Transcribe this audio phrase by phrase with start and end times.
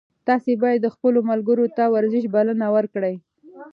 [0.27, 3.15] تاسي باید خپلو ملګرو ته د ورزش بلنه ورکړئ.